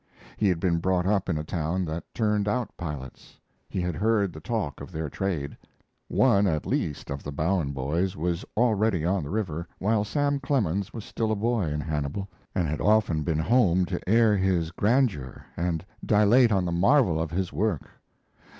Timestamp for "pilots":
2.75-3.37